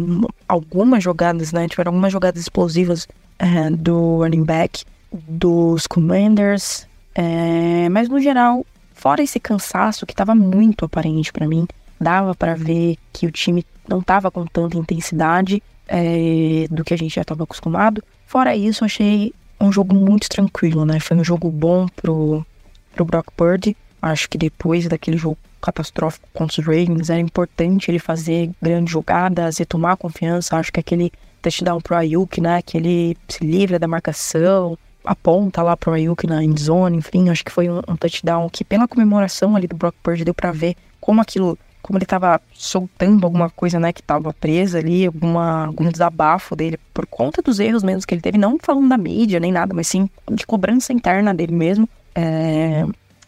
algumas 0.48 1.04
jogadas, 1.04 1.52
né? 1.54 1.68
Tiveram 1.68 1.92
algumas 1.92 2.12
jogadas 2.12 2.42
explosivas 2.42 3.08
é, 3.38 3.70
do 3.70 4.18
running 4.18 4.44
back, 4.44 4.84
dos 5.12 5.86
Commanders. 5.86 6.88
é, 7.16 7.88
mas 7.90 8.10
no 8.10 8.20
geral, 8.20 8.66
fora 8.94 9.22
esse 9.22 9.40
cansaço 9.40 10.06
que 10.06 10.14
estava 10.14 10.34
muito 10.34 10.84
aparente 10.84 11.32
para 11.32 11.48
mim, 11.48 11.68
dava 12.02 12.34
para 12.34 12.56
ver 12.56 12.98
que 13.14 13.28
o 13.28 13.32
time 13.32 13.64
não 13.88 14.00
estava 14.00 14.32
com 14.32 14.46
tanta 14.46 14.78
intensidade 14.78 15.62
é, 15.88 16.66
do 16.72 16.84
que 16.84 16.94
a 16.94 16.98
gente 16.98 17.14
já 17.16 17.22
estava 17.22 17.44
acostumado. 17.44 18.04
Fora 18.26 18.56
isso, 18.56 18.84
achei 18.84 19.32
um 19.64 19.72
jogo 19.72 19.96
muito 19.96 20.28
tranquilo, 20.28 20.86
né? 20.86 21.00
Foi 21.00 21.16
um 21.16 21.24
jogo 21.24 21.50
bom 21.50 21.88
pro, 21.88 22.46
pro 22.94 23.06
Brock 23.06 23.32
Purdy. 23.36 23.76
Acho 24.02 24.30
que 24.30 24.38
depois 24.38 24.88
daquele 24.88 25.18
jogo 25.18 25.38
catastrófico 25.62 26.28
contra 26.34 26.60
os 26.60 26.68
Ravens, 26.68 27.10
era 27.10 27.22
importante 27.22 27.90
ele 27.90 28.00
fazer 28.00 28.52
grandes 28.62 28.92
jogadas, 28.92 29.58
retomar 29.58 29.94
a 29.94 29.98
confiança. 29.98 30.58
Acho 30.58 30.74
que 30.74 30.80
aquele 30.80 31.12
touchdown 31.42 31.80
pro 31.80 31.96
Ayuk, 31.96 32.42
né? 32.42 32.62
Que 32.62 32.78
ele 32.78 33.18
se 33.30 33.44
livra 33.46 33.80
da 33.80 33.88
marcação, 33.88 34.78
aponta 35.06 35.64
lá 35.64 35.78
pro 35.78 35.94
Ayuk 35.94 36.28
na 36.28 36.44
end 36.44 36.62
zone, 36.62 36.98
enfim. 36.98 37.30
Acho 37.30 37.46
que 37.46 37.52
foi 37.52 37.70
um, 37.70 37.80
um 37.88 37.96
touchdown 37.96 38.50
que, 38.50 38.66
pela 38.66 38.88
comemoração 38.88 39.56
ali 39.56 39.68
do 39.68 39.76
Brock 39.76 39.96
Purdy, 40.04 40.26
deu 40.26 40.34
pra 40.34 40.52
ver 40.52 40.76
como 41.00 41.22
aquilo 41.22 41.58
como 41.84 42.00
ele 42.00 42.06
tava 42.06 42.42
soltando 42.54 43.26
alguma 43.26 43.50
coisa, 43.50 43.78
né, 43.80 43.92
que 43.94 44.02
tava 44.02 44.34
presa 44.34 44.80
ali, 44.80 45.06
alguma, 45.06 45.66
algum 45.66 45.90
desabafo 45.90 46.56
dele 46.56 46.80
por 46.94 47.06
conta 47.06 47.42
dos 47.42 47.60
erros 47.60 47.84
mesmo 47.84 48.08
que 48.08 48.16
ele 48.16 48.22
teve, 48.22 48.38
não 48.38 48.58
falando 48.58 48.88
da 48.90 48.98
mídia 48.98 49.40
nem 49.40 49.52
nada, 49.52 49.74
mas 49.74 49.88
sim 49.88 50.10
de 50.32 50.48
cobrança 50.48 50.94
interna 50.94 51.34
dele 51.34 51.54
mesmo. 51.54 51.88
É, 52.16 52.86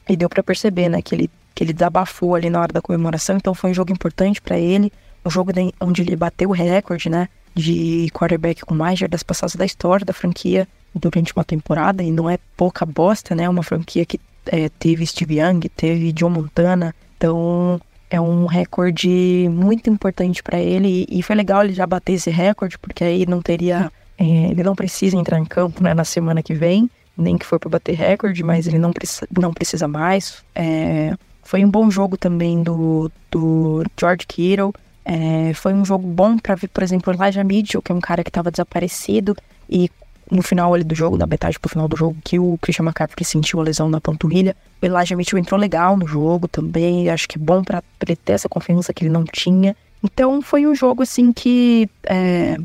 e 0.07 0.15
deu 0.15 0.29
pra 0.29 0.41
perceber, 0.41 0.87
né, 0.87 1.01
que 1.01 1.13
ele, 1.13 1.29
que 1.53 1.63
ele 1.63 1.73
desabafou 1.73 2.33
ali 2.33 2.49
na 2.49 2.61
hora 2.61 2.71
da 2.73 2.81
comemoração, 2.81 3.35
então 3.35 3.53
foi 3.53 3.71
um 3.71 3.73
jogo 3.73 3.91
importante 3.91 4.41
pra 4.41 4.57
ele, 4.57 4.91
um 5.25 5.29
jogo 5.29 5.51
de- 5.51 5.73
onde 5.81 6.01
ele 6.01 6.15
bateu 6.15 6.49
o 6.49 6.53
recorde, 6.53 7.09
né, 7.09 7.27
de 7.53 8.07
quarterback 8.13 8.63
com 8.63 8.73
mais 8.73 8.97
jardas 8.99 9.21
passadas 9.23 9.55
da 9.55 9.65
história 9.65 10.05
da 10.05 10.13
franquia 10.13 10.67
durante 10.93 11.33
uma 11.35 11.43
temporada, 11.43 12.01
e 12.03 12.11
não 12.11 12.29
é 12.29 12.37
pouca 12.55 12.85
bosta, 12.85 13.35
né, 13.35 13.49
uma 13.49 13.63
franquia 13.63 14.05
que 14.05 14.19
é, 14.45 14.69
teve 14.69 15.05
Steve 15.05 15.39
Young, 15.39 15.67
teve 15.75 16.13
John 16.13 16.29
Montana, 16.29 16.93
então 17.17 17.81
é 18.15 18.21
um 18.21 18.45
recorde 18.45 19.47
muito 19.51 19.89
importante 19.89 20.41
para 20.41 20.59
ele 20.59 21.05
e 21.09 21.21
foi 21.21 21.35
legal 21.35 21.63
ele 21.63 21.73
já 21.73 21.85
bater 21.85 22.13
esse 22.13 22.29
recorde 22.29 22.77
porque 22.77 23.03
aí 23.03 23.25
não 23.25 23.41
teria 23.41 23.91
é, 24.17 24.23
ele 24.23 24.63
não 24.63 24.75
precisa 24.75 25.17
entrar 25.17 25.39
em 25.39 25.45
campo 25.45 25.83
né, 25.83 25.93
na 25.93 26.03
semana 26.03 26.41
que 26.41 26.53
vem 26.53 26.89
nem 27.17 27.37
que 27.37 27.45
for 27.45 27.59
para 27.59 27.69
bater 27.69 27.95
recorde 27.95 28.43
mas 28.43 28.67
ele 28.67 28.79
não 28.79 28.91
precisa 28.91 29.27
não 29.37 29.53
precisa 29.53 29.87
mais. 29.87 30.43
É, 30.53 31.13
foi 31.43 31.63
um 31.63 31.69
bom 31.69 31.89
jogo 31.91 32.17
também 32.17 32.63
do, 32.63 33.11
do 33.31 33.83
George 33.99 34.25
Kittle. 34.27 34.73
É, 35.05 35.53
foi 35.53 35.73
um 35.73 35.85
jogo 35.85 36.07
bom 36.07 36.37
para 36.37 36.55
ver 36.55 36.67
por 36.69 36.83
exemplo 36.83 37.13
o 37.13 37.15
Elijah 37.15 37.43
Mitchell 37.43 37.81
que 37.81 37.91
é 37.91 37.95
um 37.95 38.01
cara 38.01 38.23
que 38.23 38.29
estava 38.29 38.49
desaparecido 38.49 39.35
e 39.69 39.89
no 40.31 40.41
final 40.41 40.73
ali 40.73 40.83
do 40.83 40.95
jogo, 40.95 41.17
da 41.17 41.25
metade 41.27 41.59
pro 41.59 41.69
final 41.69 41.87
do 41.87 41.95
jogo, 41.95 42.17
que 42.23 42.39
o 42.39 42.57
Christian 42.61 42.85
McCaffrey 42.85 43.23
sentiu 43.25 43.59
a 43.59 43.63
lesão 43.63 43.89
na 43.89 44.01
panturrilha. 44.01 44.55
O 44.81 44.85
Elijah 44.85 45.15
Mitchell 45.15 45.39
entrou 45.39 45.59
legal 45.59 45.95
no 45.97 46.07
jogo 46.07 46.47
também, 46.47 47.09
acho 47.09 47.27
que 47.27 47.37
é 47.37 47.41
bom 47.41 47.63
pra 47.63 47.83
ele 48.05 48.15
ter 48.15 48.33
essa 48.33 48.49
confiança 48.49 48.93
que 48.93 49.03
ele 49.03 49.11
não 49.11 49.23
tinha. 49.23 49.75
Então 50.03 50.41
foi 50.41 50.65
um 50.67 50.75
jogo 50.75 51.03
assim 51.03 51.31
que 51.33 51.89
é, 52.03 52.57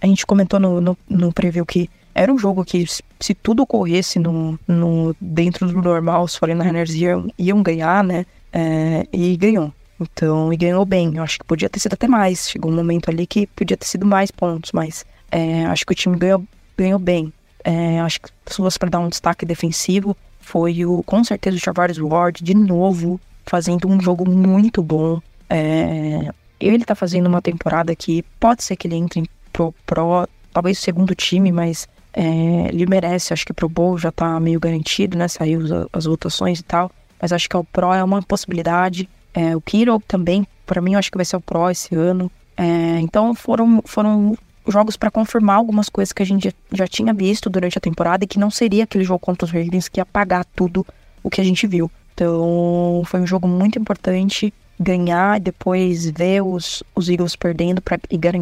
a 0.00 0.06
gente 0.06 0.24
comentou 0.26 0.58
no, 0.58 0.80
no, 0.80 0.98
no 1.08 1.32
preview 1.32 1.64
que 1.64 1.88
era 2.14 2.32
um 2.32 2.38
jogo 2.38 2.64
que 2.64 2.86
se- 2.86 3.02
se 3.20 3.34
tudo 3.34 3.62
ocorresse 3.62 4.18
no, 4.18 4.58
no, 4.66 5.14
dentro 5.20 5.66
do 5.68 5.80
normal, 5.80 6.24
os 6.24 6.38
49ers 6.38 6.94
iam, 6.94 7.30
iam 7.38 7.62
ganhar, 7.62 8.02
né? 8.02 8.26
É, 8.52 9.06
e 9.12 9.36
ganhou. 9.36 9.72
Então, 10.00 10.52
e 10.52 10.56
ganhou 10.56 10.84
bem. 10.84 11.12
Eu 11.16 11.22
acho 11.22 11.38
que 11.38 11.44
podia 11.44 11.68
ter 11.68 11.78
sido 11.78 11.92
até 11.94 12.08
mais. 12.08 12.48
Chegou 12.50 12.70
um 12.72 12.74
momento 12.74 13.08
ali 13.10 13.26
que 13.26 13.46
podia 13.48 13.76
ter 13.76 13.86
sido 13.86 14.04
mais 14.06 14.30
pontos, 14.30 14.72
mas 14.72 15.04
é, 15.30 15.64
acho 15.66 15.86
que 15.86 15.92
o 15.92 15.94
time 15.94 16.16
ganhou, 16.16 16.42
ganhou 16.82 16.98
bem. 16.98 17.32
É, 17.62 18.00
acho 18.00 18.20
que 18.20 18.30
fosse 18.46 18.78
para 18.78 18.90
dar 18.90 19.00
um 19.00 19.08
destaque 19.08 19.44
defensivo, 19.44 20.16
foi 20.40 20.84
o 20.84 21.02
com 21.02 21.22
certeza 21.22 21.56
o 21.56 21.60
Charvarius 21.60 21.98
Ward 21.98 22.42
de 22.42 22.54
novo 22.54 23.20
fazendo 23.44 23.86
um 23.88 24.00
jogo 24.00 24.28
muito 24.28 24.82
bom. 24.82 25.20
É, 25.48 26.30
ele 26.58 26.84
tá 26.84 26.94
fazendo 26.94 27.26
uma 27.26 27.42
temporada 27.42 27.94
que 27.94 28.22
pode 28.38 28.64
ser 28.64 28.76
que 28.76 28.88
ele 28.88 28.96
entre 28.96 29.28
pro, 29.52 29.74
pro 29.84 30.26
talvez 30.52 30.78
o 30.78 30.82
segundo 30.82 31.14
time, 31.14 31.52
mas 31.52 31.88
é, 32.12 32.68
ele 32.68 32.86
merece. 32.86 33.32
Acho 33.32 33.46
que 33.46 33.52
pro 33.52 33.68
Bowl 33.68 33.98
já 33.98 34.10
tá 34.10 34.38
meio 34.40 34.58
garantido, 34.58 35.16
né? 35.16 35.28
Saiu 35.28 35.64
as, 35.64 35.88
as 35.92 36.04
votações 36.04 36.60
e 36.60 36.62
tal. 36.62 36.90
Mas 37.20 37.32
acho 37.32 37.48
que 37.48 37.56
o 37.56 37.64
Pro 37.64 37.92
é 37.92 38.02
uma 38.02 38.22
possibilidade. 38.22 39.08
É, 39.34 39.54
o 39.54 39.60
Kiro 39.60 40.02
também, 40.08 40.46
para 40.66 40.80
mim, 40.80 40.94
acho 40.94 41.10
que 41.10 41.18
vai 41.18 41.24
ser 41.24 41.36
o 41.36 41.40
Pro 41.40 41.70
esse 41.70 41.94
ano. 41.94 42.30
É, 42.56 42.98
então 43.00 43.34
foram, 43.34 43.82
foram 43.84 44.36
jogos 44.66 44.96
para 44.96 45.10
confirmar 45.10 45.56
algumas 45.56 45.88
coisas 45.88 46.12
que 46.12 46.22
a 46.22 46.26
gente 46.26 46.54
já, 46.72 46.86
tinha 46.86 47.12
visto 47.12 47.48
durante 47.48 47.78
a 47.78 47.80
temporada 47.80 48.24
e 48.24 48.26
que 48.26 48.38
não 48.38 48.50
seria 48.50 48.84
aquele 48.84 49.04
jogo 49.04 49.18
contra 49.18 49.44
os 49.44 49.50
Ravens 49.50 49.88
que 49.88 50.00
ia 50.00 50.02
apagar 50.02 50.44
tudo 50.44 50.86
o 51.22 51.30
que 51.30 51.40
a 51.40 51.44
gente 51.44 51.66
viu. 51.66 51.90
Então 52.14 53.02
foi 53.06 53.20
um 53.20 53.26
jogo 53.26 53.48
muito 53.48 53.78
importante 53.78 54.52
ganhar 54.78 55.38
e 55.38 55.40
depois 55.40 56.10
ver 56.10 56.42
os, 56.42 56.82
os 56.94 57.08
Eagles 57.08 57.36
perdendo 57.36 57.82
para 57.82 57.98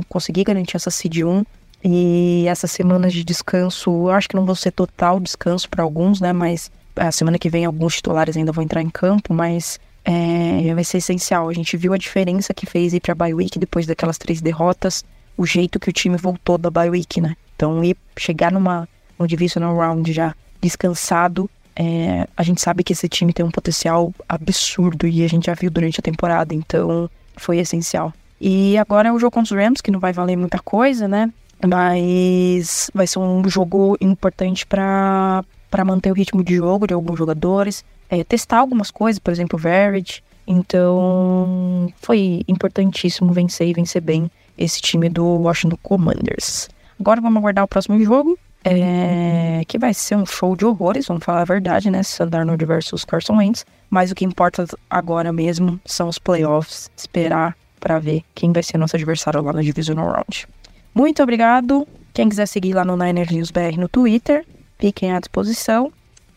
conseguir 0.09 0.45
garantir 0.45 0.77
essa 0.77 0.91
seed 0.91 1.19
1. 1.19 1.45
E 1.85 2.45
essas 2.49 2.73
semanas 2.73 3.13
de 3.13 3.23
descanso, 3.23 3.91
eu 3.91 4.11
acho 4.11 4.29
que 4.29 4.35
não 4.35 4.45
vão 4.45 4.55
ser 4.55 4.73
total 4.73 5.21
descanso 5.21 5.69
para 5.69 5.85
alguns, 5.85 6.21
né? 6.21 6.33
Mas 6.33 6.73
a 6.97 7.13
semana 7.13 7.39
que 7.39 7.49
vem 7.49 7.65
alguns 7.65 7.97
titulares 7.97 8.37
ainda 8.37 8.51
vão 8.51 8.65
entrar 8.65 8.83
em 8.83 8.91
campo, 8.91 9.33
mas 9.33 9.79
é, 10.05 10.75
vai 10.75 10.83
ser 10.83 10.99
essencial. 10.99 11.49
A 11.49 11.53
gente 11.53 11.77
viu 11.77 11.93
a 11.93 11.99
diferença 11.99 12.53
que 12.53 12.67
fez 12.67 12.95
ir 12.95 13.01
para 13.01 13.15
bye 13.15 13.35
week 13.35 13.59
depois 13.59 13.87
daquelas 13.87 14.19
três 14.19 14.41
derrotas, 14.41 15.05
o 15.39 15.47
jeito 15.47 15.79
que 15.79 15.89
o 15.89 15.93
time 15.93 16.17
voltou 16.17 16.59
da 16.59 16.69
bye 16.69 16.91
week, 16.91 17.21
né? 17.21 17.37
Então, 17.55 17.83
ir 17.83 17.97
chegar 18.17 18.53
numa 18.53 18.89
um 19.19 19.27
divisional 19.27 19.77
round 19.77 20.13
já 20.13 20.35
descansado, 20.61 21.49
é, 21.75 22.27
a 22.37 22.43
gente 22.43 22.61
sabe 22.61 22.83
que 22.83 22.93
esse 22.93 23.09
time 23.09 23.33
tem 23.33 23.47
um 23.47 23.51
potencial 23.51 24.13
absurdo 24.29 25.07
e 25.07 25.25
a 25.25 25.29
gente 25.29 25.47
já 25.47 25.55
viu 25.55 25.71
durante 25.71 26.01
a 26.01 26.03
temporada, 26.03 26.53
então 26.53 27.09
foi 27.37 27.59
essencial. 27.59 28.13
E 28.41 28.77
agora 28.77 29.09
é 29.09 29.13
o 29.13 29.19
jogo 29.19 29.33
contra 29.33 29.55
os 29.55 29.63
Rams, 29.65 29.81
que 29.81 29.91
não 29.91 30.01
vai 30.01 30.13
valer 30.13 30.37
muita 30.37 30.59
coisa, 30.59 31.07
né? 31.07 31.33
Mas 31.65 32.91
vai 32.93 33.07
ser 33.07 33.21
um 33.21 33.49
jogo 33.49 33.97
importante 34.01 34.67
para 34.67 35.45
para 35.71 35.85
manter 35.85 36.11
o 36.11 36.15
ritmo 36.15 36.43
de 36.43 36.57
jogo 36.57 36.87
de 36.87 36.95
alguns 36.95 37.19
jogadores, 37.19 37.85
é, 38.09 38.25
testar 38.25 38.59
algumas 38.59 38.91
coisas, 38.91 39.19
por 39.19 39.31
exemplo, 39.31 39.59
o 39.59 39.61
Verage. 39.61 40.23
Então, 40.47 41.93
foi 42.01 42.43
importantíssimo 42.49 43.35
vencer 43.35 43.69
e 43.69 43.75
vencer 43.75 44.01
bem 44.01 44.31
esse 44.59 44.81
time 44.81 45.09
do 45.09 45.25
Washington 45.25 45.79
Commanders. 45.83 46.69
Agora 47.01 47.21
vamos 47.21 47.39
aguardar 47.39 47.65
o 47.65 47.69
próximo 47.69 48.03
jogo, 48.03 48.39
é, 48.65 49.63
que 49.67 49.79
vai 49.79 49.95
ser 49.95 50.17
um 50.17 50.27
show 50.27 50.57
de 50.57 50.65
horrores, 50.65 51.07
vamos 51.07 51.25
falar 51.25 51.43
a 51.43 51.45
verdade, 51.45 51.91
né? 51.91 52.03
Sam 52.03 52.29
Darnold 52.29 52.65
versus 52.65 53.05
Carson 53.05 53.37
Wentz. 53.37 53.65
Mas 53.89 54.11
o 54.11 54.15
que 54.15 54.25
importa 54.25 54.67
agora 54.91 55.33
mesmo 55.33 55.81
são 55.87 56.09
os 56.09 56.19
playoffs, 56.19 56.91
esperar 56.97 57.57
para 57.81 57.99
ver 57.99 58.23
quem 58.35 58.53
vai 58.53 58.63
ser 58.63 58.77
nosso 58.77 58.97
adversário 58.97 59.41
lá 59.41 59.53
no 59.53 59.63
Divisional 59.63 60.11
Round. 60.11 60.47
Muito 60.95 61.23
obrigado. 61.23 61.87
Quem 62.13 62.29
quiser 62.29 62.47
seguir 62.47 62.75
lá 62.75 62.85
no 62.85 62.97
Niners 62.97 63.31
News 63.31 63.51
BR 63.51 63.79
no 63.79 63.89
Twitter, 63.89 64.45
fiquem 64.79 65.13
à 65.13 65.21
disposição. 65.21 65.93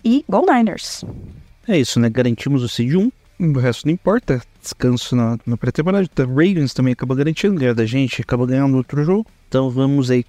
E 0.06 0.24
Go 0.30 0.46
Niners! 0.46 1.04
É 1.68 1.78
isso, 1.78 2.00
né? 2.00 2.10
Garantimos 2.10 2.64
o 2.64 2.70
seed 2.70 2.96
1. 2.96 3.12
O 3.42 3.58
resto 3.58 3.88
não 3.88 3.94
importa. 3.94 4.40
Descanso 4.62 5.16
na, 5.16 5.36
na 5.48 5.58
pré-temporada. 5.58 6.08
O 6.20 6.30
Ravens 6.30 6.76
também 6.76 6.94
acabou 6.94 7.18
garantindo, 7.18 7.60
ganhou 7.60 7.74
da 7.74 7.88
gente, 7.88 8.22
acabou 8.22 8.46
ganhando 8.46 8.78
outro 8.78 9.04
jogo. 9.04 9.26
Então 9.50 9.68
vamos 9.68 10.12
aí 10.12 10.24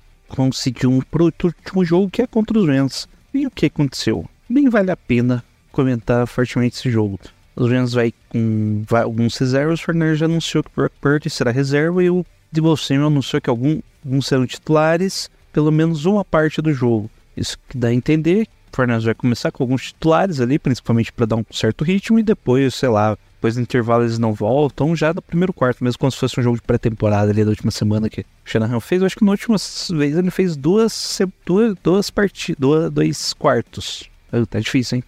seed 0.55 0.85
1 0.85 1.03
pro 1.03 1.25
último 1.25 1.85
jogo, 1.85 2.11
que 2.11 2.23
é 2.23 2.27
contra 2.27 2.59
os 2.59 2.67
Rams. 2.67 3.07
E 3.35 3.47
o 3.47 3.51
que 3.51 3.67
aconteceu? 3.67 4.25
Nem 4.49 4.71
vale 4.71 4.91
a 4.91 4.97
pena 4.97 5.45
comentar 5.71 6.27
fortemente 6.27 6.79
esse 6.79 6.91
jogo. 6.91 7.21
Os 7.55 7.71
Rams 7.71 7.93
vai 7.93 8.15
com 8.31 8.83
vai, 8.89 9.03
alguns 9.03 9.37
reservas. 9.37 9.81
O 9.81 9.85
Fernandes 9.85 10.19
já 10.19 10.25
anunciou 10.25 10.65
que 10.65 10.71
o 10.71 10.73
Brock 10.75 10.93
Purdy 10.99 11.29
será 11.29 11.51
reserva 11.51 12.03
e 12.03 12.09
o 12.09 12.25
Debo 12.51 12.75
Samuel 12.79 13.09
anunciou 13.09 13.43
que 13.43 13.51
alguns 13.51 13.83
serão 14.23 14.47
titulares 14.47 15.31
pelo 15.53 15.71
menos 15.71 16.07
uma 16.07 16.25
parte 16.25 16.63
do 16.63 16.73
jogo. 16.73 17.11
Isso 17.37 17.59
que 17.69 17.77
dá 17.77 17.89
a 17.89 17.95
entender 17.95 18.49
Fernandes 18.75 19.05
vai 19.05 19.15
começar 19.15 19.51
com 19.51 19.63
alguns 19.63 19.87
titulares 19.87 20.41
ali, 20.41 20.59
principalmente 20.59 21.13
para 21.13 21.27
dar 21.27 21.37
um 21.37 21.45
certo 21.51 21.85
ritmo, 21.85 22.19
e 22.19 22.23
depois, 22.23 22.75
sei 22.75 22.89
lá, 22.89 23.17
depois 23.35 23.57
do 23.57 23.61
intervalo 23.61 24.05
eles 24.05 24.19
não 24.19 24.33
voltam, 24.33 24.95
já 24.95 25.13
no 25.13 25.21
primeiro 25.21 25.53
quarto, 25.53 25.83
mesmo 25.83 25.99
como 25.99 26.13
se 26.13 26.19
fosse 26.19 26.39
um 26.39 26.43
jogo 26.43 26.57
de 26.57 26.63
pré-temporada 26.63 27.31
ali 27.31 27.45
da 27.45 27.51
última 27.51 27.71
semana 27.73 28.09
que 28.09 28.21
o 28.21 28.25
Shanahan 28.45 28.79
fez. 28.79 29.03
Eu 29.03 29.07
acho 29.07 29.17
que 29.17 29.25
na 29.25 29.33
última 29.33 29.57
vez 29.91 30.17
ele 30.17 30.31
fez 30.31 30.57
duas, 30.57 31.19
duas, 31.45 31.77
duas 31.83 32.09
partidas, 32.09 32.61
duas, 32.61 32.91
dois 32.91 33.33
quartos. 33.33 34.09
Tá 34.49 34.61
difícil, 34.61 34.97
hein? 34.97 35.05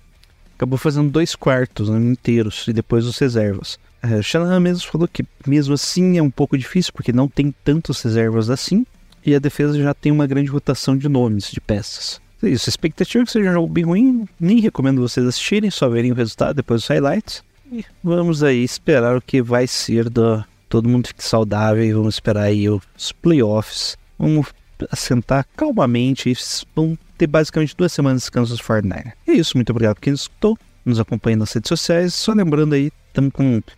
Acabou 0.57 0.77
fazendo 0.77 1.11
dois 1.11 1.35
quartos 1.35 1.89
né, 1.89 1.99
inteiros 1.99 2.67
e 2.69 2.73
depois 2.73 3.07
os 3.07 3.19
reservas. 3.19 3.79
É, 4.03 4.17
o 4.17 4.23
Shanahan 4.23 4.61
mesmo 4.61 4.91
falou 4.91 5.09
que 5.09 5.25
mesmo 5.47 5.75
assim 5.75 6.19
é 6.19 6.23
um 6.23 6.31
pouco 6.31 6.59
difícil, 6.59 6.93
porque 6.93 7.13
não 7.13 7.29
tem 7.29 7.55
tantos 7.65 8.03
reservas 8.03 8.51
assim, 8.51 8.85
e 9.25 9.35
a 9.35 9.39
defesa 9.39 9.81
já 9.81 9.95
tem 9.95 10.13
uma 10.13 10.27
grande 10.27 10.51
rotação 10.51 10.97
de 10.97 11.09
nomes, 11.09 11.51
de 11.51 11.61
peças. 11.61 12.21
É 12.45 12.51
isso, 12.51 12.69
expectativa 12.69 13.23
é 13.23 13.27
que 13.27 13.33
seja 13.33 13.51
um 13.51 13.55
jogo 13.55 13.73
bem 13.73 13.85
ruim, 13.85 14.29
nem 14.39 14.61
recomendo 14.61 15.01
vocês 15.01 15.27
assistirem, 15.27 15.71
só 15.71 15.89
verem 15.89 16.13
o 16.13 16.15
resultado 16.15 16.57
depois 16.57 16.83
dos 16.83 16.89
highlights. 16.89 17.43
E 17.73 17.85
vamos 18.03 18.43
aí 18.43 18.63
esperar 18.63 19.17
o 19.17 19.23
que 19.23 19.41
vai 19.41 19.67
ser 19.67 20.11
do, 20.11 20.45
todo 20.69 20.89
mundo 20.89 21.09
fique 21.09 21.25
saudável 21.25 21.83
e 21.83 21.93
vamos 21.93 22.17
esperar 22.17 22.43
aí 22.43 22.69
os 22.69 23.13
playoffs. 23.23 23.97
Vamos 24.19 24.49
assentar 24.91 25.47
calmamente 25.57 26.31
e 26.31 26.37
vão 26.75 26.99
ter 27.17 27.27
basicamente 27.27 27.75
duas 27.77 27.93
semanas 27.93 28.23
de 28.23 28.25
descanso 28.25 28.53
dos 28.53 28.61
49 28.61 29.13
É 29.27 29.33
isso, 29.33 29.57
muito 29.57 29.71
obrigado 29.71 29.95
por 29.95 30.03
quem 30.03 30.13
escutou, 30.13 30.59
nos 30.85 31.01
acompanha 31.01 31.39
nas 31.39 31.53
redes 31.53 31.69
sociais. 31.69 32.13
Só 32.13 32.33
lembrando 32.33 32.75
aí, 32.75 32.93
estamos 33.09 33.33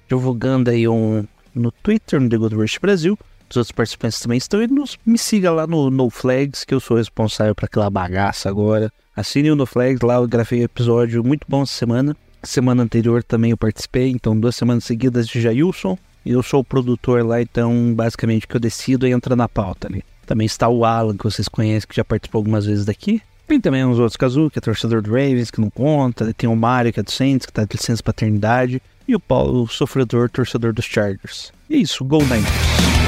divulgando 0.09 0.71
aí 0.71 0.89
um 0.89 1.25
no 1.55 1.71
Twitter, 1.71 2.21
no 2.21 2.29
The 2.29 2.37
Good 2.37 2.55
Rush 2.55 2.79
Brasil. 2.79 3.19
Os 3.49 3.57
outros 3.57 3.73
participantes 3.73 4.21
também 4.21 4.39
estão 4.39 4.63
e 4.63 4.67
nos, 4.67 4.99
me 5.07 5.17
siga 5.17 5.51
lá 5.53 5.67
no 5.67 5.91
No 5.91 6.11
Flags, 6.11 6.65
que 6.65 6.75
eu 6.75 6.81
sou 6.81 6.97
responsável 6.97 7.55
por 7.55 7.65
aquela 7.65 7.89
bagaça 7.89 8.49
agora. 8.49 8.93
Assine 9.15 9.51
o 9.51 9.57
No 9.57 9.67
Flags, 9.67 10.01
lá 10.03 10.17
eu 10.17 10.27
gravei 10.27 10.61
um 10.61 10.65
episódio 10.65 11.25
muito 11.25 11.47
bom 11.49 11.63
essa 11.63 11.75
semana. 11.75 12.17
Semana 12.43 12.83
anterior 12.83 13.23
também 13.23 13.53
eu 13.53 13.57
participei, 13.57 14.11
então 14.11 14.39
duas 14.39 14.57
semanas 14.57 14.85
seguidas 14.85 15.27
de 15.27 15.41
Jailson. 15.41 15.97
Eu 16.25 16.43
sou 16.43 16.61
o 16.61 16.65
produtor 16.65 17.25
lá, 17.25 17.41
então 17.41 17.95
basicamente 17.95 18.45
o 18.45 18.49
que 18.49 18.57
eu 18.57 18.61
decido 18.61 19.07
é 19.07 19.11
entrar 19.11 19.37
na 19.37 19.49
pauta 19.49 19.87
ali. 19.87 20.05
Também 20.27 20.45
está 20.45 20.69
o 20.69 20.85
Alan, 20.85 21.17
que 21.17 21.25
vocês 21.25 21.47
conhecem, 21.47 21.89
que 21.89 21.95
já 21.95 22.05
participou 22.05 22.41
algumas 22.41 22.67
vezes 22.67 22.85
daqui. 22.85 23.23
Tem 23.47 23.61
também 23.61 23.85
uns 23.85 24.01
outros 24.01 24.17
Kazu, 24.17 24.51
que 24.51 24.59
é 24.59 24.61
torcedor 24.61 25.01
do 25.01 25.11
Ravens, 25.11 25.53
que 25.53 25.61
não 25.61 25.71
conta. 25.71 26.35
Tem 26.35 26.51
o 26.51 26.57
Mario, 26.57 26.93
que 26.93 26.99
é 26.99 27.03
do 27.03 27.13
Saints, 27.13 27.47
que 27.47 27.53
tá 27.53 27.65
de 27.65 27.77
licença 27.77 28.03
paternidade. 28.03 28.83
E 29.07 29.15
o 29.15 29.21
Paulo, 29.21 29.63
o 29.63 29.69
sofredor, 29.69 30.29
torcedor 30.29 30.73
dos 30.73 30.85
Chargers. 30.85 31.53
E 31.71 31.77
é 31.77 31.79
isso, 31.79 32.05
Go 32.05 32.19
Niners! 32.25 33.06